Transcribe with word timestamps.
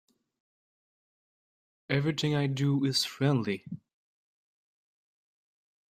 Everything 1.91 2.33
I 2.33 2.47
do 2.47 2.85
is 2.85 3.05
friendly. 3.05 3.63